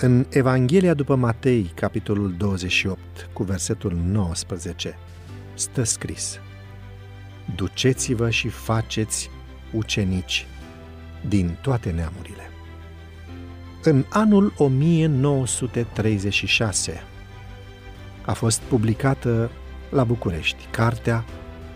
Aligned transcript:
În 0.00 0.26
Evanghelia 0.30 0.94
după 0.94 1.14
Matei, 1.14 1.72
capitolul 1.74 2.34
28, 2.38 2.98
cu 3.32 3.42
versetul 3.42 3.98
19, 4.04 4.98
stă 5.54 5.82
scris 5.82 6.40
Duceți-vă 7.54 8.30
și 8.30 8.48
faceți 8.48 9.30
ucenici 9.72 10.46
din 11.28 11.56
toate 11.60 11.90
neamurile. 11.90 12.50
În 13.82 14.04
anul 14.08 14.52
1936 14.56 17.02
a 18.24 18.32
fost 18.32 18.60
publicată 18.60 19.50
la 19.90 20.04
București 20.04 20.66
cartea 20.70 21.24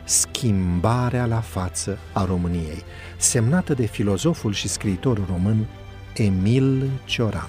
Schimbarea 0.05 1.27
la 1.27 1.41
față 1.41 1.98
a 2.12 2.25
României, 2.25 2.82
semnată 3.17 3.75
de 3.75 3.87
filozoful 3.87 4.53
și 4.53 4.68
scriitorul 4.68 5.25
român 5.29 5.67
Emil 6.14 6.91
Cioran. 7.05 7.49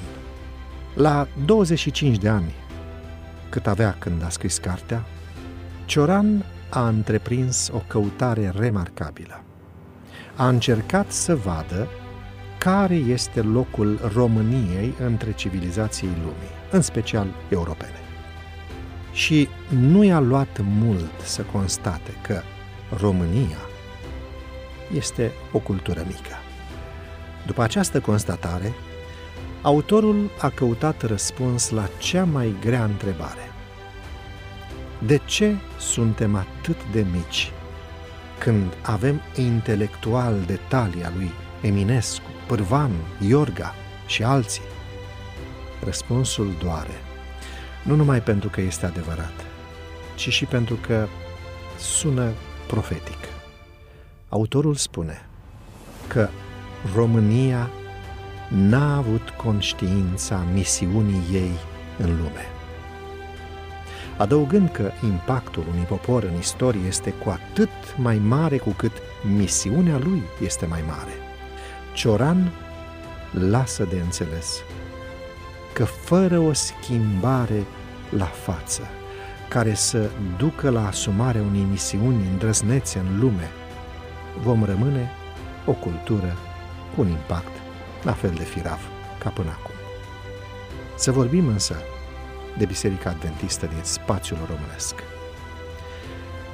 La 0.94 1.28
25 1.46 2.18
de 2.18 2.30
ani, 2.30 2.54
cât 3.50 3.68
avea 3.68 3.96
când 4.00 4.24
a 4.24 4.30
scris 4.30 4.58
cartea, 4.58 5.06
Cioran 5.86 6.46
a 6.70 6.88
întreprins 6.88 7.70
o 7.74 7.84
căutare 7.88 8.54
remarcabilă. 8.56 9.44
A 10.36 10.48
încercat 10.48 11.12
să 11.12 11.36
vadă 11.36 11.88
care 12.58 12.96
este 12.96 13.42
locul 13.42 14.10
României 14.14 14.94
între 15.00 15.32
civilizației 15.32 16.12
lumii, 16.18 16.52
în 16.72 16.82
special 16.82 17.28
europene. 17.50 18.00
Și 19.14 19.48
nu 19.70 20.04
i-a 20.04 20.20
luat 20.20 20.60
mult 20.64 21.20
să 21.24 21.42
constate 21.42 22.12
că 22.22 22.42
România 22.98 23.60
este 24.96 25.32
o 25.52 25.60
cultură 25.60 26.04
mică. 26.06 26.36
După 27.46 27.62
această 27.62 28.00
constatare, 28.00 28.74
autorul 29.62 30.30
a 30.40 30.50
căutat 30.50 31.02
răspuns 31.02 31.70
la 31.70 31.90
cea 32.00 32.24
mai 32.24 32.56
grea 32.62 32.84
întrebare. 32.84 33.52
De 35.00 35.18
ce 35.26 35.56
suntem 35.80 36.36
atât 36.36 36.78
de 36.92 37.06
mici 37.12 37.52
când 38.38 38.74
avem 38.82 39.22
intelectual 39.36 40.40
de 40.46 40.60
talia 40.68 41.12
lui 41.16 41.32
Eminescu, 41.62 42.30
Pârvan, 42.48 42.92
Iorga 43.28 43.74
și 44.06 44.24
alții? 44.24 44.62
Răspunsul 45.84 46.54
doare, 46.64 47.02
nu 47.84 47.96
numai 47.96 48.22
pentru 48.22 48.50
că 48.50 48.62
este 48.62 48.86
adevărat, 48.86 49.46
ci 50.16 50.30
și 50.30 50.46
pentru 50.46 50.76
că 50.76 51.08
sună 51.78 52.32
profetic. 52.68 53.18
Autorul 54.30 54.76
spune 54.76 55.26
că 56.08 56.30
România 56.96 57.70
n-a 58.56 58.98
avut 58.98 59.30
conștiința 59.30 60.46
misiunii 60.54 61.22
ei 61.32 61.52
în 61.98 62.08
lume. 62.18 62.46
Adăugând 64.18 64.70
că 64.70 64.92
impactul 65.04 65.64
unui 65.72 65.84
popor 65.84 66.24
în 66.24 66.38
istorie 66.38 66.88
este 66.88 67.12
cu 67.12 67.30
atât 67.30 67.70
mai 67.98 68.18
mare 68.18 68.58
cu 68.58 68.70
cât 68.70 68.92
misiunea 69.36 69.98
lui 69.98 70.24
este 70.42 70.66
mai 70.66 70.84
mare, 70.88 71.12
Cioran 71.94 72.52
lasă 73.32 73.84
de 73.84 74.00
înțeles 74.04 74.64
că 75.74 75.84
fără 75.84 76.40
o 76.40 76.54
schimbare 76.54 77.66
la 78.10 78.26
față, 78.26 78.82
care 79.50 79.74
să 79.74 80.10
ducă 80.38 80.70
la 80.70 80.88
asumarea 80.88 81.42
unei 81.42 81.66
misiuni 81.70 82.28
îndrăznețe 82.32 83.00
în 83.00 83.20
lume, 83.20 83.50
vom 84.44 84.64
rămâne 84.64 85.10
o 85.66 85.72
cultură 85.72 86.38
cu 86.96 87.02
un 87.02 87.08
impact 87.08 87.61
la 88.04 88.14
fel 88.14 88.34
de 88.38 88.44
firav 88.44 88.80
ca 89.20 89.30
până 89.30 89.50
acum. 89.50 89.76
Să 90.96 91.12
vorbim 91.12 91.48
însă 91.48 91.76
de 92.58 92.66
Biserica 92.66 93.10
Adventistă 93.10 93.66
din 93.66 93.82
spațiul 93.84 94.40
românesc. 94.50 94.96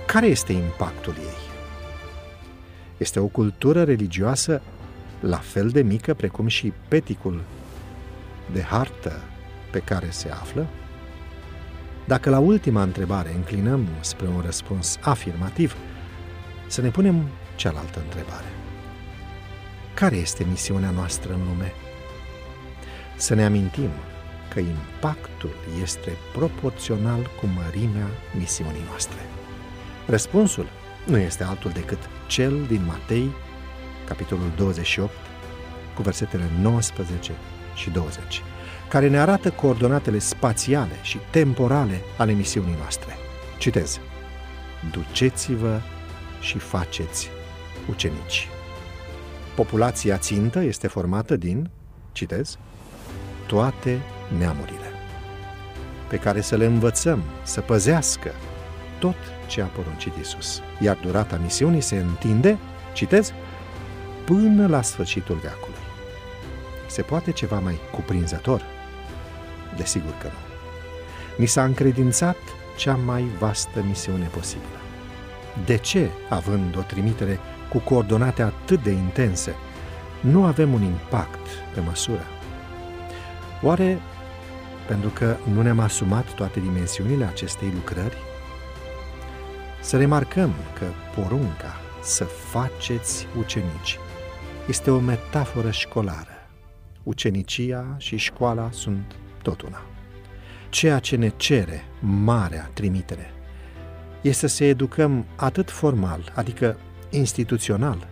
Care 0.06 0.26
este 0.26 0.54
impactul 0.54 1.14
ei? 1.20 1.48
Este 2.98 3.20
o 3.20 3.26
cultură 3.26 3.84
religioasă 3.84 4.62
la 5.20 5.38
fel 5.38 5.70
de 5.70 5.82
mică 5.82 6.14
precum 6.14 6.48
și 6.48 6.74
peticul 6.88 7.42
de 8.52 8.62
hartă 8.62 9.22
pe 9.72 9.80
care 9.80 10.10
se 10.10 10.30
află? 10.30 10.68
Dacă 12.06 12.30
la 12.30 12.40
ultima 12.40 12.82
întrebare 12.82 13.34
înclinăm 13.36 13.88
spre 14.00 14.28
un 14.28 14.42
răspuns 14.42 14.98
afirmativ, 15.02 15.76
să 16.68 16.82
ne 16.82 16.90
punem 16.90 17.24
cealaltă 17.56 18.00
întrebare. 18.04 18.46
Care 20.00 20.16
este 20.16 20.46
misiunea 20.50 20.90
noastră 20.90 21.34
în 21.34 21.40
lume? 21.48 21.74
Să 23.16 23.34
ne 23.34 23.46
amintim 23.46 23.90
că 24.54 24.60
impactul 24.60 25.56
este 25.82 26.12
proporțional 26.34 27.30
cu 27.40 27.46
mărimea 27.46 28.08
misiunii 28.38 28.84
noastre. 28.88 29.18
Răspunsul 30.06 30.68
nu 31.06 31.18
este 31.18 31.44
altul 31.44 31.72
decât 31.72 31.98
cel 32.28 32.66
din 32.68 32.86
Matei, 32.86 33.30
capitolul 34.06 34.52
28, 34.56 35.12
cu 35.96 36.02
versetele 36.02 36.50
19 36.62 37.32
și 37.76 37.90
20, 37.90 38.44
care 38.90 39.08
ne 39.10 39.20
arată 39.20 39.52
coordonatele 39.52 40.20
spațiale 40.20 41.00
și 41.02 41.20
temporale 41.30 42.02
ale 42.18 42.32
misiunii 42.32 42.76
noastre. 42.78 43.16
Citez. 43.58 44.00
Duceți-vă 44.92 45.82
și 46.40 46.58
faceți 46.58 47.30
ucenici. 47.90 48.48
Populația 49.58 50.18
țintă 50.18 50.60
este 50.60 50.88
formată 50.88 51.36
din, 51.36 51.70
citez, 52.12 52.58
toate 53.48 54.02
neamurile, 54.38 54.92
pe 56.08 56.18
care 56.18 56.42
să 56.42 56.56
le 56.56 56.66
învățăm 56.66 57.24
să 57.44 57.62
păzească 57.62 58.32
tot 59.00 59.16
ce 59.48 59.62
a 59.62 59.66
poruncit 59.66 60.16
Isus. 60.16 60.62
Iar 60.80 60.98
durata 61.02 61.40
misiunii 61.44 61.82
se 61.82 61.98
întinde, 61.98 62.58
citez, 62.94 63.34
până 64.26 64.68
la 64.68 64.82
sfârșitul 64.82 65.36
veacului. 65.36 65.80
Se 66.88 67.02
poate 67.02 67.32
ceva 67.32 67.60
mai 67.60 67.80
cuprinzător? 67.92 68.62
Desigur 69.78 70.14
că 70.22 70.28
nu. 70.28 70.40
Ni 71.38 71.46
s-a 71.46 71.64
încredințat 71.64 72.38
cea 72.76 72.96
mai 72.96 73.26
vastă 73.40 73.84
misiune 73.88 74.26
posibilă. 74.26 74.80
De 75.66 75.78
ce, 75.78 76.10
având 76.30 76.78
o 76.78 76.82
trimitere 76.82 77.40
cu 77.70 77.78
coordonate 77.78 78.42
atât 78.42 78.84
de 78.84 78.92
intense, 78.92 79.56
nu 80.22 80.46
avem 80.46 80.74
un 80.74 80.82
impact 80.82 81.48
pe 81.74 81.80
măsură? 81.80 82.26
Oare 83.62 84.00
pentru 84.88 85.10
că 85.10 85.36
nu 85.54 85.62
ne-am 85.62 85.80
asumat 85.80 86.34
toate 86.34 86.60
dimensiunile 86.60 87.26
acestei 87.26 87.72
lucrări? 87.74 88.18
Să 89.82 89.98
remarcăm 89.98 90.54
că 90.80 90.86
porunca 91.16 91.80
să 92.02 92.24
faceți 92.24 93.28
ucenici 93.38 94.00
este 94.68 94.92
o 94.92 95.00
metaforă 95.00 95.72
școlară. 95.72 96.50
Ucenicia 97.04 97.96
și 97.98 98.18
școala 98.18 98.70
sunt 98.72 99.16
tot 99.42 99.62
una. 99.62 99.82
Ceea 100.70 101.00
ce 101.00 101.16
ne 101.16 101.30
cere 101.36 101.84
marea 102.00 102.70
trimitere 102.74 103.32
este 104.22 104.48
să 104.48 104.64
educăm 104.64 105.26
atât 105.36 105.72
formal, 105.72 106.32
adică 106.36 106.78
instituțional, 107.10 108.08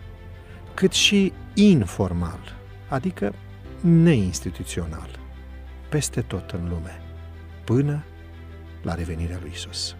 cât 0.74 0.92
și 0.92 1.32
informal, 1.54 2.40
adică 2.88 3.34
neinstituțional, 3.80 5.18
peste 5.88 6.20
tot 6.20 6.50
în 6.50 6.68
lume, 6.68 7.00
până 7.64 8.04
la 8.82 8.94
revenirea 8.94 9.38
lui 9.40 9.50
Isus. 9.54 9.96